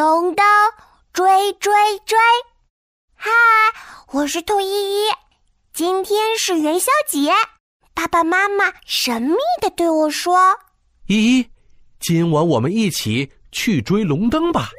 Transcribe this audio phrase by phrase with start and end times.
[0.00, 0.42] 龙灯
[1.12, 1.70] 追追
[2.06, 2.16] 追！
[3.14, 3.30] 嗨，
[4.12, 5.10] 我是兔依依，
[5.74, 7.30] 今天是元宵节，
[7.92, 10.56] 爸爸妈妈神秘的对我说
[11.08, 11.50] ：“依依，
[12.00, 14.70] 今晚我们一起去追龙灯吧。”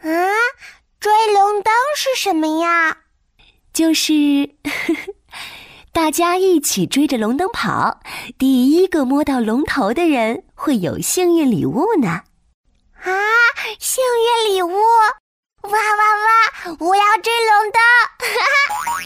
[0.00, 0.08] 啊，
[0.98, 2.96] 追龙灯是什么呀？
[3.74, 4.14] 就是
[4.64, 5.14] 呵呵
[5.92, 8.00] 大家一起追着龙灯跑，
[8.38, 12.22] 第一个摸到龙头的人会有幸运礼物呢。
[13.02, 13.10] 啊，
[13.78, 14.72] 幸运礼物！
[15.62, 16.76] 哇哇哇！
[16.78, 17.80] 我要追龙灯！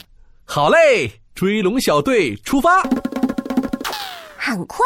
[0.45, 2.83] 好嘞，追龙小队出发！
[4.39, 4.85] 很快，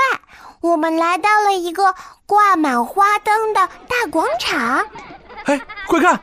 [0.60, 1.94] 我们来到了一个
[2.26, 4.84] 挂满花灯的大广场。
[5.44, 6.20] 哎，快看，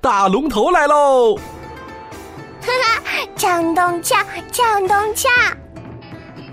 [0.00, 1.36] 大龙头来喽！
[2.62, 3.00] 哈哈，
[3.36, 5.28] 锵咚锵，锵咚锵！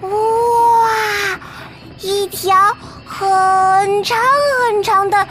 [0.02, 0.90] 哇，
[2.00, 2.56] 一条
[3.06, 4.18] 很长
[4.70, 5.28] 很长的。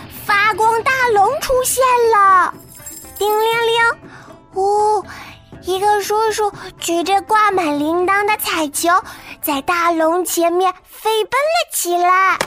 [0.56, 2.55] 发光大龙出现了，
[3.19, 3.84] 叮铃铃，
[4.55, 5.05] 呜！
[5.65, 8.88] 一个叔叔举着挂满铃铛的彩球，
[9.43, 12.38] 在大龙前面飞奔了起来。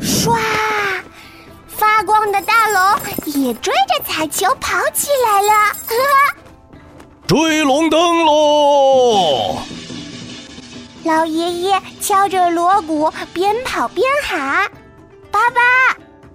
[0.00, 0.34] 唰，
[1.68, 5.52] 发光的大龙也追着彩球跑起来了。
[5.86, 5.94] 呵
[7.28, 9.58] 追龙灯喽！
[11.04, 14.72] 老爷爷敲着锣鼓，边跑边喊：“爸爸！”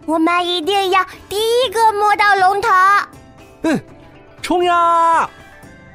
[0.07, 2.69] 我们一定要第一个摸到龙头！
[3.63, 3.79] 嗯，
[4.41, 5.29] 冲呀！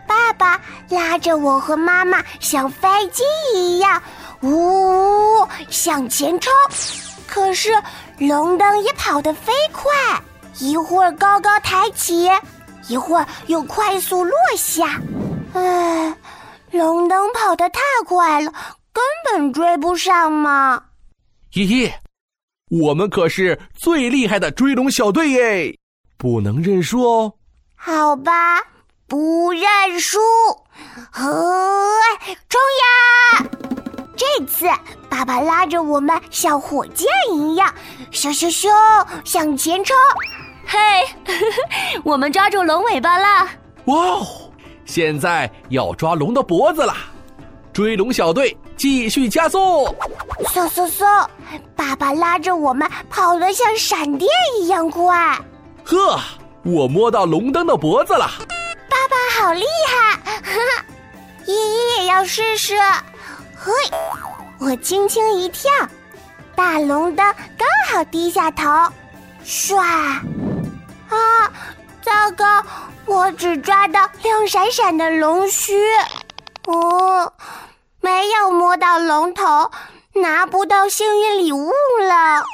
[0.06, 0.60] 爸爸
[0.90, 3.24] 拉着我和妈妈像飞机
[3.54, 4.02] 一样，
[4.42, 6.52] 呜呜向前冲。
[7.26, 7.70] 可是
[8.18, 9.90] 龙灯也跑得飞快，
[10.58, 12.30] 一会儿高高抬起，
[12.88, 15.00] 一会儿又快速落下。
[15.54, 16.14] 唉，
[16.70, 18.52] 龙灯跑得太快了，
[18.92, 20.82] 根本追不上嘛！
[21.54, 21.90] 依依。
[22.80, 25.78] 我们可是最厉害的追龙小队耶，
[26.16, 27.34] 不能认输哦。
[27.76, 28.62] 好吧，
[29.06, 30.18] 不认输，
[31.10, 31.20] 呵，
[32.48, 33.46] 冲呀！
[34.16, 34.66] 这次
[35.10, 37.70] 爸爸拉着我们像火箭一样，
[38.10, 38.70] 咻咻咻
[39.22, 39.94] 向前冲。
[40.66, 40.78] 嘿，
[42.02, 43.50] 我们抓住龙尾巴了！
[43.84, 44.26] 哇哦，
[44.86, 46.96] 现在要抓龙的脖子了。
[47.70, 49.58] 追龙小队继续加速！
[50.44, 51.26] 嗖嗖嗖！
[51.76, 54.28] 爸爸拉着我们跑得像闪电
[54.60, 55.38] 一样快。
[55.84, 56.20] 呵，
[56.64, 58.30] 我摸到龙灯的脖子了。
[58.88, 60.18] 爸爸好厉害！
[61.46, 62.76] 依依也要试试。
[63.56, 63.72] 嘿，
[64.58, 65.70] 我轻轻一跳，
[66.54, 68.68] 大龙灯刚好低下头。
[69.44, 69.76] 唰！
[69.80, 71.50] 啊，
[72.00, 72.62] 糟糕！
[73.06, 75.74] 我只抓到亮闪闪的龙须。
[76.66, 77.32] 哦。
[78.04, 79.70] 没有摸到龙头，
[80.14, 82.44] 拿不到幸运礼物了。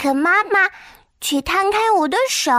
[0.00, 0.68] 可妈妈
[1.20, 2.52] 却摊开我的手，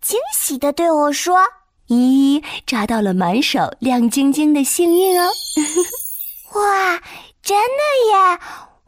[0.00, 1.38] 惊喜的对我说
[1.86, 5.30] ：“依依，抓到了满手亮晶晶的幸运哦！”
[6.54, 7.00] 哇，
[7.42, 8.38] 真的耶！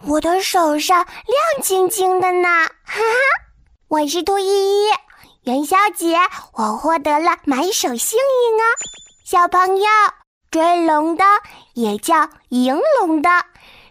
[0.07, 2.49] 我的手上亮晶晶的呢。
[2.85, 3.03] 哈哈，
[3.89, 4.91] 我是兔依依，
[5.45, 6.17] 元宵节
[6.53, 8.65] 我获得了满手幸运哦，
[9.25, 9.87] 小朋友。
[10.49, 11.27] 追龙灯
[11.75, 13.33] 也叫迎龙灯，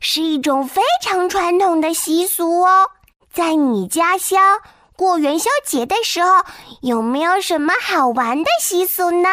[0.07, 2.91] 是一种非常传统的习俗哦。
[3.33, 4.59] 在你家乡
[4.95, 6.45] 过元宵节的时候，
[6.81, 9.29] 有没有什么好玩的习俗呢？